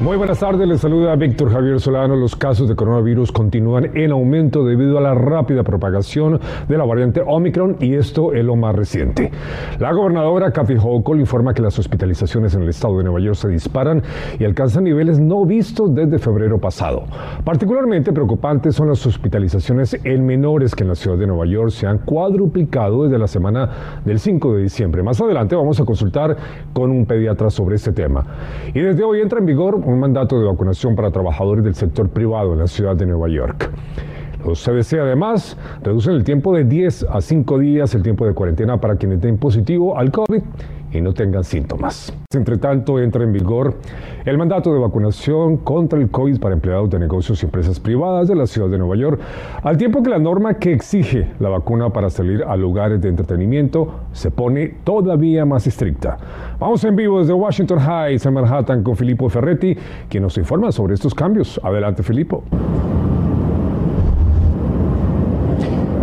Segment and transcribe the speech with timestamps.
[0.00, 2.16] Muy buenas tardes, les saluda Víctor Javier Solano.
[2.16, 7.20] Los casos de coronavirus continúan en aumento debido a la rápida propagación de la variante
[7.20, 9.30] Omicron y esto es lo más reciente.
[9.78, 13.48] La gobernadora Kathy Hochul informa que las hospitalizaciones en el estado de Nueva York se
[13.48, 14.02] disparan
[14.38, 17.04] y alcanzan niveles no vistos desde febrero pasado.
[17.44, 21.86] Particularmente preocupantes son las hospitalizaciones en menores que en la ciudad de Nueva York se
[21.86, 25.02] han cuadruplicado desde la semana del 5 de diciembre.
[25.02, 26.38] Más adelante vamos a consultar
[26.72, 28.24] con un pediatra sobre este tema.
[28.72, 32.52] Y desde hoy entra en vigor un mandato de vacunación para trabajadores del sector privado
[32.52, 33.70] en la ciudad de Nueva York.
[34.44, 38.80] Los CDC además reducen el tiempo de 10 a 5 días el tiempo de cuarentena
[38.80, 40.42] para quienes den positivo al COVID
[40.92, 42.12] y no tengan síntomas.
[42.32, 43.74] Entre tanto, entra en vigor
[44.24, 48.34] el mandato de vacunación contra el COVID para empleados de negocios y empresas privadas de
[48.34, 49.20] la ciudad de Nueva York,
[49.62, 54.00] al tiempo que la norma que exige la vacuna para salir a lugares de entretenimiento
[54.12, 56.18] se pone todavía más estricta.
[56.58, 59.76] Vamos en vivo desde Washington Heights, en Manhattan, con Filippo Ferretti,
[60.08, 61.60] quien nos informa sobre estos cambios.
[61.62, 62.44] Adelante, Filippo.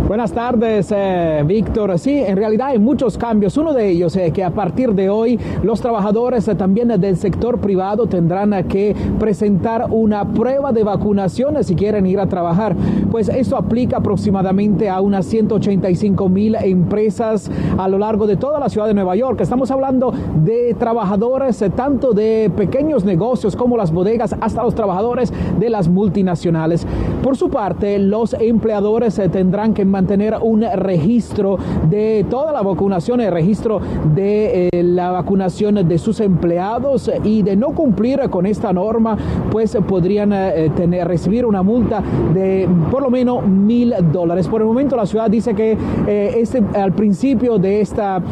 [0.08, 1.98] Buenas tardes, eh, Víctor.
[1.98, 3.58] Sí, en realidad hay muchos cambios.
[3.58, 7.58] Uno de ellos es que a partir de hoy los trabajadores eh, también del sector
[7.58, 12.74] privado tendrán eh, que presentar una prueba de vacunación si quieren ir a trabajar.
[13.10, 18.70] Pues esto aplica aproximadamente a unas 185 mil empresas a lo largo de toda la
[18.70, 19.42] ciudad de Nueva York.
[19.42, 25.68] Estamos hablando de trabajadores tanto de pequeños negocios como las bodegas hasta los trabajadores de
[25.68, 26.86] las multinacionales.
[27.22, 31.58] Por su parte, los empleadores tendrán que mantener un registro
[31.90, 33.80] de toda la vacunación, el registro
[34.14, 39.16] de eh, la vacunación de sus empleados y de no cumplir con esta norma,
[39.50, 42.00] pues podrían eh, tener, recibir una multa
[42.32, 44.46] de por lo menos mil dólares.
[44.46, 45.76] Por el momento la ciudad dice que
[46.06, 48.22] eh, este, al principio de esta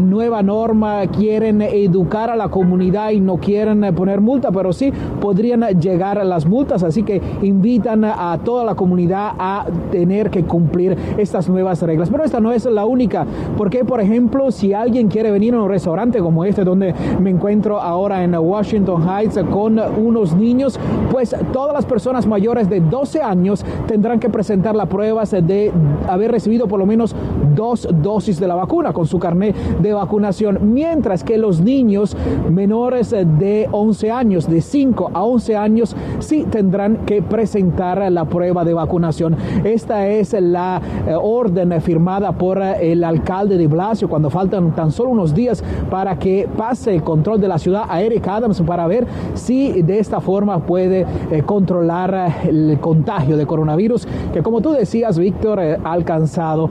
[0.00, 5.62] nueva norma quieren educar a la comunidad y no quieren poner multa, pero sí podrían
[5.80, 11.48] llegar las multas, así que invitan a toda la comunidad a tener que cumplir estas
[11.48, 12.10] nuevas reglas.
[12.10, 15.68] Pero esta no es la única, porque por ejemplo, si alguien quiere venir a un
[15.68, 20.78] restaurante como este donde me encuentro ahora en Washington Heights con unos niños,
[21.10, 25.72] pues todas las personas mayores de 12 años tendrán que presentar las pruebas de
[26.08, 27.14] haber recibido por lo menos
[27.56, 32.16] dos dosis de la vacuna con su carnet de vacunación, mientras que los niños
[32.48, 38.64] menores de 11 años, de 5 a 11 años, sí tendrán que presentar la prueba
[38.64, 39.36] de vacunación.
[39.64, 44.92] Esta es la eh, orden firmada por eh, el alcalde de Blasio cuando faltan tan
[44.92, 48.86] solo unos días para que pase el control de la ciudad a Eric Adams para
[48.86, 54.72] ver si de esta forma puede eh, controlar el contagio de coronavirus que como tú
[54.72, 56.68] decías Víctor ha alcanzado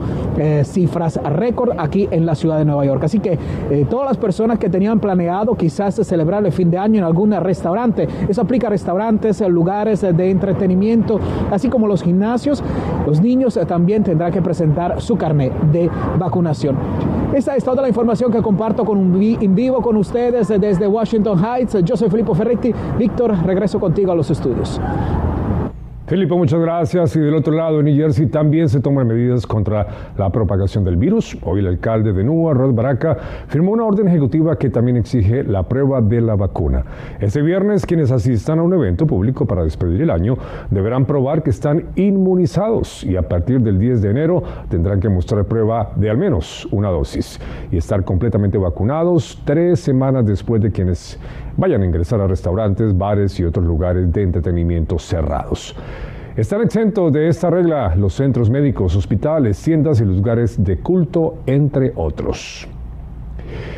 [0.76, 3.02] cifras récord aquí en la ciudad de Nueva York.
[3.04, 3.38] Así que
[3.88, 8.06] todas las personas que tenían planeado quizás celebrar el fin de año en algún restaurante,
[8.28, 11.18] eso aplica a restaurantes, lugares de entretenimiento,
[11.50, 12.62] así como los gimnasios,
[13.06, 16.74] los niños también tendrán tendrá que presentar su carnet de vacunación.
[17.34, 21.38] Esta es toda la información que comparto con un en vivo con ustedes desde Washington
[21.38, 21.84] Heights.
[21.84, 22.72] Yo soy Filippo Ferretti.
[22.98, 24.80] Víctor, regreso contigo a los estudios.
[26.06, 27.16] Felipe, muchas gracias.
[27.16, 30.94] Y del otro lado, en New Jersey también se toman medidas contra la propagación del
[30.94, 31.36] virus.
[31.42, 33.16] Hoy el alcalde de Newark, Rod Baraka,
[33.48, 36.84] firmó una orden ejecutiva que también exige la prueba de la vacuna.
[37.18, 40.36] Este viernes, quienes asistan a un evento público para despedir el año
[40.70, 45.44] deberán probar que están inmunizados y a partir del 10 de enero tendrán que mostrar
[45.46, 47.40] prueba de al menos una dosis
[47.72, 51.18] y estar completamente vacunados tres semanas después de quienes
[51.56, 55.74] vayan a ingresar a restaurantes, bares y otros lugares de entretenimiento cerrados.
[56.36, 61.94] Están exentos de esta regla los centros médicos, hospitales, tiendas y lugares de culto, entre
[61.96, 62.68] otros.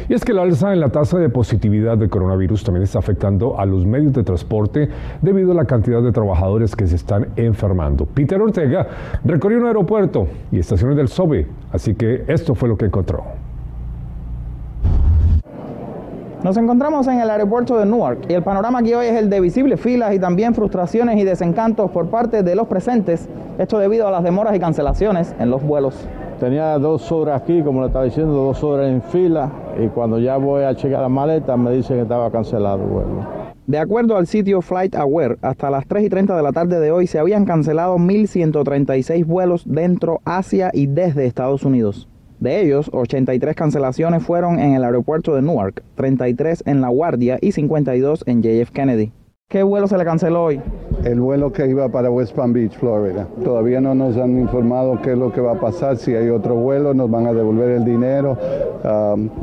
[0.09, 3.61] Y es que la alza en la tasa de positividad de coronavirus también está afectando
[3.61, 4.89] a los medios de transporte
[5.23, 8.07] debido a la cantidad de trabajadores que se están enfermando.
[8.07, 8.89] Peter Ortega
[9.25, 13.23] recorrió un aeropuerto y estaciones del SOBE, así que esto fue lo que encontró.
[16.43, 19.41] Nos encontramos en el aeropuerto de Newark y el panorama aquí hoy es el de
[19.41, 24.13] visibles filas y también frustraciones y desencantos por parte de los presentes, esto debido a
[24.13, 26.07] las demoras y cancelaciones en los vuelos.
[26.39, 29.51] Tenía dos horas aquí, como le estaba diciendo, dos horas en fila
[29.83, 33.27] y cuando ya voy a checar la maleta me dicen que estaba cancelado el vuelo.
[33.67, 36.93] De acuerdo al sitio Flight Aware, hasta las 3 y 30 de la tarde de
[36.93, 42.09] hoy se habían cancelado 1.136 vuelos dentro, hacia y desde Estados Unidos.
[42.41, 47.53] De ellos, 83 cancelaciones fueron en el aeropuerto de Newark, 33 en La Guardia y
[47.53, 49.13] 52 en JF Kennedy.
[49.49, 50.61] ¿Qué vuelo se le canceló hoy?
[51.05, 53.27] el vuelo que iba para West Palm Beach, Florida.
[53.45, 56.55] Todavía no nos han informado qué es lo que va a pasar, si hay otro
[56.57, 58.37] vuelo, nos van a devolver el dinero.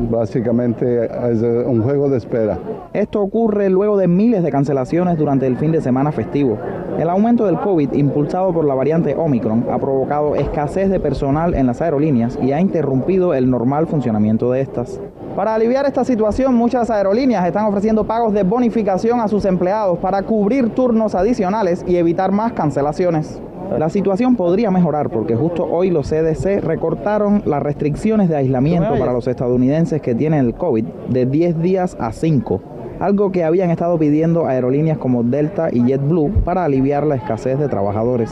[0.09, 2.57] Básicamente es un juego de espera.
[2.94, 6.57] Esto ocurre luego de miles de cancelaciones durante el fin de semana festivo.
[6.97, 11.68] El aumento del COVID, impulsado por la variante Omicron, ha provocado escasez de personal en
[11.68, 15.01] las aerolíneas y ha interrumpido el normal funcionamiento de estas.
[15.36, 20.21] Para aliviar esta situación, muchas aerolíneas están ofreciendo pagos de bonificación a sus empleados para
[20.21, 23.41] cubrir turnos adicionales y evitar más cancelaciones.
[23.77, 29.12] La situación podría mejorar porque justo hoy los CDC recortaron las restricciones de aislamiento para
[29.12, 33.97] los estadounidenses que tienen el COVID de 10 días a 5 algo que habían estado
[33.97, 38.31] pidiendo aerolíneas como Delta y JetBlue para aliviar la escasez de trabajadores.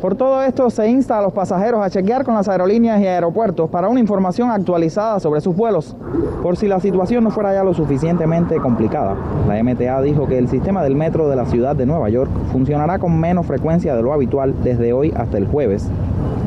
[0.00, 3.68] Por todo esto se insta a los pasajeros a chequear con las aerolíneas y aeropuertos
[3.68, 5.94] para una información actualizada sobre sus vuelos,
[6.42, 9.14] por si la situación no fuera ya lo suficientemente complicada.
[9.46, 12.98] La MTA dijo que el sistema del metro de la ciudad de Nueva York funcionará
[12.98, 15.86] con menos frecuencia de lo habitual desde hoy hasta el jueves,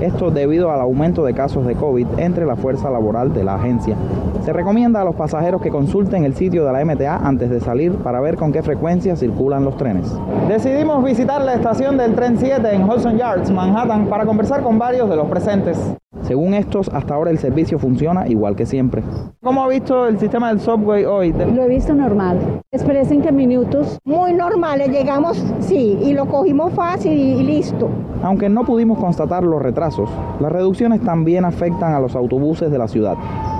[0.04, 3.96] esto debido al aumento de casos de COVID entre la fuerza laboral de la agencia.
[4.44, 7.94] Se recomienda a los pasajeros que consulten el sitio de la MTA antes de salir
[7.94, 10.14] para ver con qué frecuencia circulan los trenes.
[10.48, 15.10] Decidimos visitar la estación del tren 7 en Hudson Yards, Manhattan, para conversar con varios
[15.10, 15.78] de los presentes.
[16.24, 19.04] Según estos, hasta ahora el servicio funciona igual que siempre.
[19.42, 21.34] ¿Cómo ha visto el sistema del subway hoy?
[21.34, 22.62] Lo he visto normal.
[22.72, 24.00] Esperé cinco minutos.
[24.06, 27.90] Muy normal, llegamos, sí, y lo cogimos fácil y listo.
[28.24, 30.10] Aunque no pudimos constatar los retrasos,
[30.40, 33.18] las reducciones también afectan a los autobuses de la ciudad.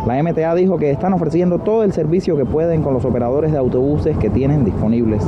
[0.08, 3.58] La MTA dijo que están ofreciendo todo el servicio que pueden con los operadores de
[3.58, 5.22] autobuses que tienen disponibles.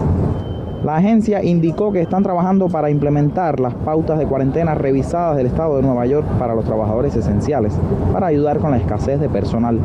[0.86, 5.78] La agencia indicó que están trabajando para implementar las pautas de cuarentena revisadas del Estado
[5.78, 7.74] de Nueva York para los trabajadores esenciales,
[8.14, 9.80] para ayudar con la escasez de personal.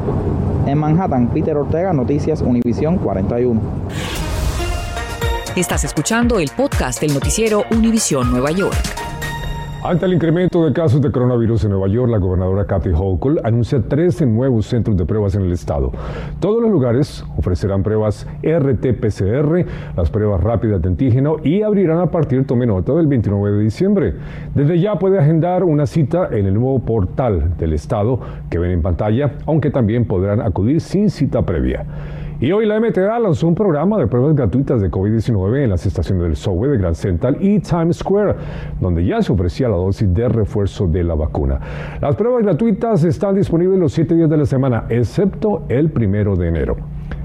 [0.67, 3.59] En Manhattan, Peter Ortega, Noticias Univisión 41.
[5.57, 9.10] Estás escuchando el podcast del noticiero Univisión Nueva York.
[9.83, 13.81] Ante el incremento de casos de coronavirus en Nueva York, la gobernadora Kathy Hochul anuncia
[13.81, 15.91] 13 nuevos centros de pruebas en el estado.
[16.39, 19.65] Todos los lugares ofrecerán pruebas RT-PCR,
[19.97, 24.15] las pruebas rápidas de antígeno y abrirán a partir, tome nota, del 29 de diciembre.
[24.55, 28.83] Desde ya puede agendar una cita en el nuevo portal del estado que ven en
[28.83, 31.87] pantalla, aunque también podrán acudir sin cita previa.
[32.43, 36.23] Y hoy la MTA lanzó un programa de pruebas gratuitas de COVID-19 en las estaciones
[36.23, 38.35] del subway de Grand Central y Times Square,
[38.81, 41.61] donde ya se ofrecía la dosis de refuerzo de la vacuna.
[42.01, 46.49] Las pruebas gratuitas están disponibles los siete días de la semana, excepto el primero de
[46.49, 46.77] enero.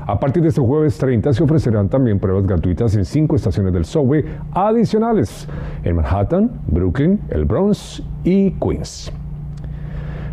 [0.05, 3.85] A partir de este jueves 30 se ofrecerán también pruebas gratuitas en cinco estaciones del
[3.85, 5.47] subway adicionales
[5.85, 9.13] en Manhattan, Brooklyn, el Bronx y Queens.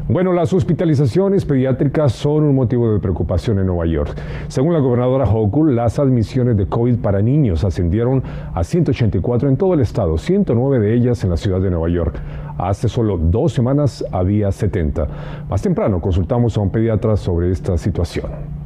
[0.08, 4.16] Bueno, las hospitalizaciones pediátricas son un motivo de preocupación en Nueva York.
[4.49, 8.20] Según la gobernadora Hochul, las admisiones de COVID para niños ascendieron
[8.52, 12.20] a 184 en todo el estado, 109 de ellas en la ciudad de Nueva York.
[12.58, 15.06] Hace solo dos semanas había 70.
[15.49, 18.62] Más temprano consultamos a un pediatra sobre esta situación.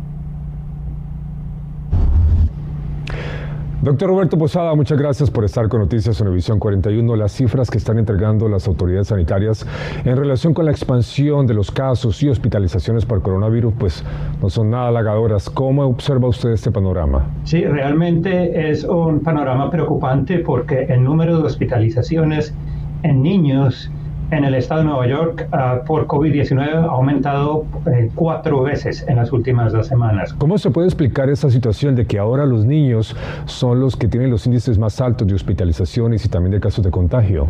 [3.82, 7.14] Doctor Roberto Posada, muchas gracias por estar con Noticias Univisión 41.
[7.14, 9.66] Las cifras que están entregando las autoridades sanitarias
[10.02, 14.02] en relación con la expansión de los casos y hospitalizaciones por coronavirus, pues
[14.40, 15.50] no son nada halagadoras.
[15.50, 17.28] ¿Cómo observa usted este panorama?
[17.44, 22.54] Sí, realmente es un panorama preocupante porque el número de hospitalizaciones
[23.02, 23.90] en niños
[24.30, 29.16] en el estado de Nueva York uh, por COVID-19 ha aumentado eh, cuatro veces en
[29.16, 30.34] las últimas dos semanas.
[30.34, 34.30] ¿Cómo se puede explicar esa situación de que ahora los niños son los que tienen
[34.30, 37.46] los índices más altos de hospitalizaciones y también de casos de contagio?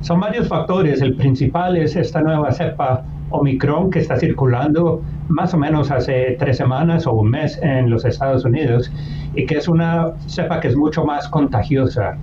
[0.00, 1.00] Son varios factores.
[1.00, 6.56] El principal es esta nueva cepa Omicron que está circulando más o menos hace tres
[6.56, 8.92] semanas o un mes en los Estados Unidos
[9.34, 12.18] y que es una cepa que es mucho más contagiosa.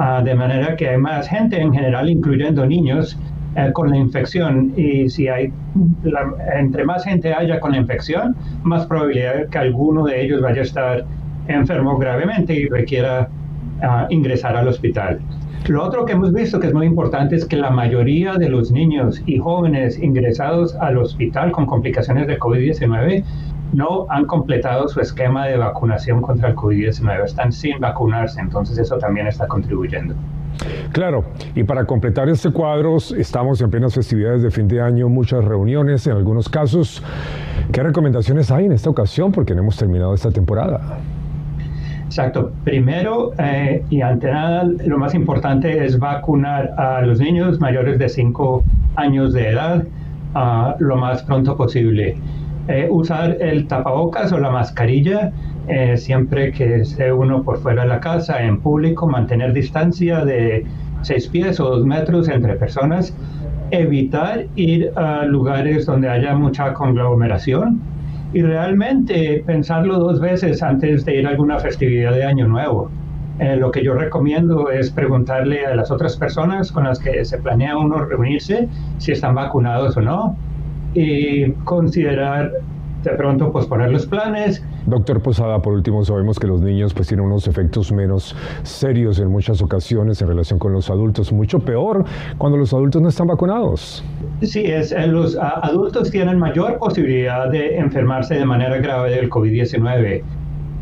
[0.00, 3.18] Ah, de manera que hay más gente en general, incluyendo niños,
[3.56, 4.72] eh, con la infección.
[4.76, 5.52] Y si hay,
[6.54, 10.64] entre más gente haya con la infección, más probabilidad que alguno de ellos vaya a
[10.64, 11.04] estar
[11.48, 13.28] enfermo gravemente y requiera
[13.82, 15.18] ah, ingresar al hospital.
[15.66, 18.70] Lo otro que hemos visto que es muy importante es que la mayoría de los
[18.70, 23.24] niños y jóvenes ingresados al hospital con complicaciones de COVID-19
[23.72, 28.98] no han completado su esquema de vacunación contra el COVID-19, están sin vacunarse, entonces eso
[28.98, 30.14] también está contribuyendo.
[30.92, 35.44] Claro, y para completar este cuadro, estamos en plenas festividades de fin de año, muchas
[35.44, 37.02] reuniones en algunos casos.
[37.72, 39.30] ¿Qué recomendaciones hay en esta ocasión?
[39.30, 40.98] Porque no hemos terminado esta temporada.
[42.06, 42.52] Exacto.
[42.64, 48.08] Primero eh, y ante nada, lo más importante es vacunar a los niños mayores de
[48.08, 48.64] 5
[48.96, 49.84] años de edad
[50.34, 52.16] uh, lo más pronto posible.
[52.68, 55.32] Eh, usar el tapabocas o la mascarilla
[55.68, 60.66] eh, siempre que esté uno por fuera de la casa, en público, mantener distancia de
[61.00, 63.16] seis pies o dos metros entre personas,
[63.70, 67.80] evitar ir a lugares donde haya mucha conglomeración
[68.34, 72.90] y realmente pensarlo dos veces antes de ir a alguna festividad de Año Nuevo.
[73.38, 77.38] Eh, lo que yo recomiendo es preguntarle a las otras personas con las que se
[77.38, 80.36] planea uno reunirse si están vacunados o no
[80.94, 82.52] y considerar
[83.04, 84.64] de pronto posponer los planes.
[84.86, 89.28] Doctor Posada, por último, sabemos que los niños pues tienen unos efectos menos serios en
[89.28, 92.04] muchas ocasiones en relación con los adultos, mucho peor
[92.38, 94.04] cuando los adultos no están vacunados.
[94.42, 100.22] Sí, es, eh, los adultos tienen mayor posibilidad de enfermarse de manera grave del COVID-19.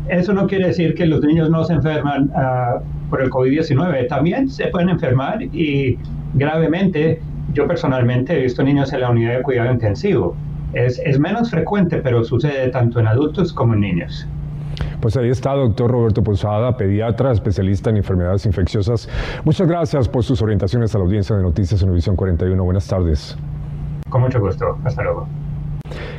[0.09, 4.49] Eso no quiere decir que los niños no se enferman uh, por el COVID-19, también
[4.49, 5.97] se pueden enfermar y
[6.35, 7.21] gravemente.
[7.57, 10.35] Yo personalmente he visto niños en la unidad de cuidado intensivo
[10.73, 14.27] es, es menos frecuente, pero sucede tanto en adultos como en niños.
[15.01, 19.09] Pues ahí está, doctor Roberto Posada, pediatra, especialista en enfermedades infecciosas.
[19.43, 22.63] Muchas gracias por sus orientaciones a la audiencia de Noticias Univisión 41.
[22.63, 23.35] Buenas tardes.
[24.07, 24.77] Con mucho gusto.
[24.83, 25.27] Hasta luego.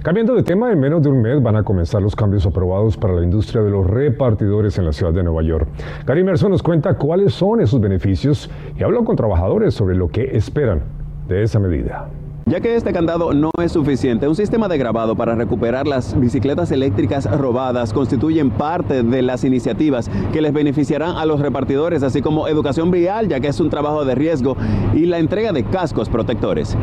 [0.02, 3.14] Cambiando de tema, en menos de un mes van a comenzar los cambios aprobados para
[3.14, 5.68] la industria de los repartidores en la ciudad de Nueva York.
[6.04, 10.36] Gary Merson nos cuenta cuáles son esos beneficios y habló con trabajadores sobre lo que
[10.36, 10.97] esperan
[11.28, 12.08] de esa medida.
[12.46, 16.72] Ya que este candado no es suficiente, un sistema de grabado para recuperar las bicicletas
[16.72, 22.48] eléctricas robadas constituyen parte de las iniciativas que les beneficiarán a los repartidores, así como
[22.48, 24.56] educación vial, ya que es un trabajo de riesgo,
[24.94, 26.74] y la entrega de cascos protectores.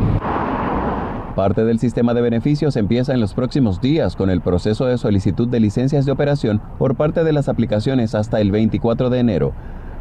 [1.36, 5.48] Parte del sistema de beneficios empieza en los próximos días con el proceso de solicitud
[5.48, 9.54] de licencias de operación por parte de las aplicaciones hasta el 24 de enero.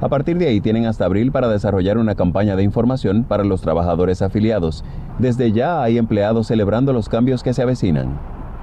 [0.04, 3.62] A partir de ahí tienen hasta abril para desarrollar una campaña de información para los
[3.62, 4.84] trabajadores afiliados.
[5.18, 8.18] Desde ya hay empleados celebrando los cambios que se avecinan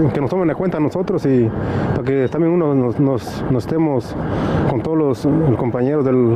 [0.09, 1.49] que nos tomen en cuenta a nosotros y
[1.91, 4.15] para que también uno nos, nos, estemos
[4.69, 5.27] con todos los,
[5.57, 6.35] compañeros del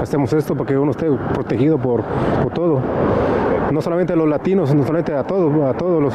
[0.00, 2.02] hacemos esto para que uno esté protegido por,
[2.42, 2.80] por todo
[3.72, 6.14] no solamente a los latinos, no solamente a todos, a todos los,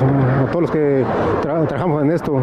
[0.52, 1.04] todos los que
[1.42, 2.34] trabajamos en esto.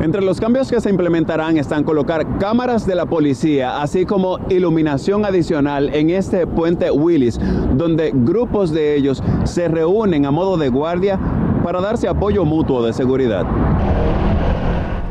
[0.00, 5.24] Entre los cambios que se implementarán están colocar cámaras de la policía, así como iluminación
[5.24, 7.38] adicional en este puente Willis,
[7.74, 11.18] donde grupos de ellos se reúnen a modo de guardia
[11.62, 13.46] para darse apoyo mutuo de seguridad.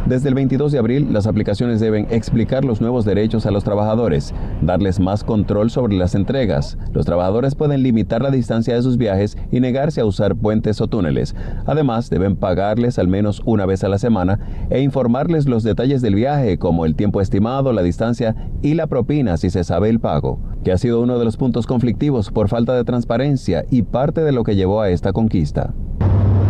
[0.05, 4.33] Desde el 22 de abril, las aplicaciones deben explicar los nuevos derechos a los trabajadores,
[4.62, 6.77] darles más control sobre las entregas.
[6.91, 10.88] Los trabajadores pueden limitar la distancia de sus viajes y negarse a usar puentes o
[10.88, 11.36] túneles.
[11.65, 16.15] Además, deben pagarles al menos una vez a la semana e informarles los detalles del
[16.15, 20.38] viaje, como el tiempo estimado, la distancia y la propina si se sabe el pago,
[20.65, 24.33] que ha sido uno de los puntos conflictivos por falta de transparencia y parte de
[24.33, 25.74] lo que llevó a esta conquista.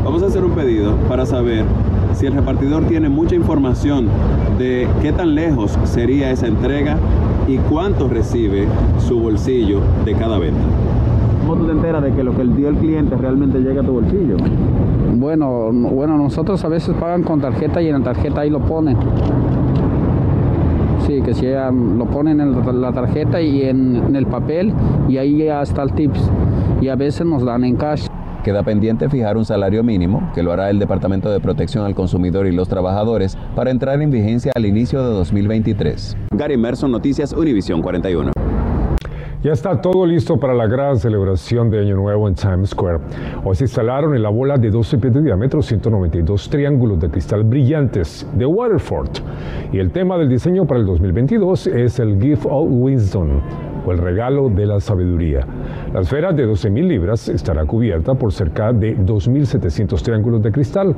[0.03, 1.65] Vamos a hacer un pedido para saber
[2.13, 4.07] si el repartidor tiene mucha información
[4.57, 6.97] de qué tan lejos sería esa entrega
[7.47, 8.67] y cuánto recibe
[8.99, 10.61] su bolsillo de cada venta.
[11.41, 13.93] ¿Cómo tú te enteras de que lo que dio el cliente realmente llega a tu
[13.93, 14.37] bolsillo?
[15.15, 18.97] Bueno, bueno, nosotros a veces pagan con tarjeta y en la tarjeta ahí lo ponen.
[21.05, 24.73] Sí, que si lo ponen en la tarjeta y en, en el papel
[25.09, 26.31] y ahí ya está el tips.
[26.79, 28.07] Y a veces nos dan en cash.
[28.43, 32.45] Queda pendiente fijar un salario mínimo, que lo hará el Departamento de Protección al Consumidor
[32.45, 36.17] y los Trabajadores, para entrar en vigencia al inicio de 2023.
[36.35, 38.31] Gary Merson, Noticias Univisión 41.
[39.41, 42.99] Ya está todo listo para la gran celebración de Año Nuevo en Times Square.
[43.45, 47.45] Hoy se instalaron en la bola de 12 pies de diámetro 192 triángulos de cristal
[47.45, 49.19] brillantes de Waterford.
[49.71, 53.39] Y el tema del diseño para el 2022 es el Gift of Wisdom
[53.85, 55.45] o el regalo de la sabiduría.
[55.93, 60.95] La esfera de 12.000 libras estará cubierta por cerca de 2.700 triángulos de cristal.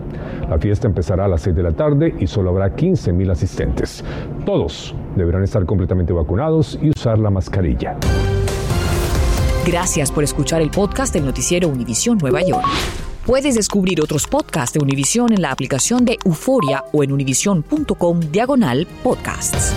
[0.50, 4.04] La fiesta empezará a las 6 de la tarde y solo habrá 15.000 asistentes.
[4.46, 7.98] Todos deberán estar completamente vacunados y usar la mascarilla.
[9.65, 12.65] Gracias por escuchar el podcast del noticiero Univisión Nueva York.
[13.25, 18.86] Puedes descubrir otros podcasts de Univisión en la aplicación de Euforia o en univision.com diagonal
[19.04, 19.74] podcasts.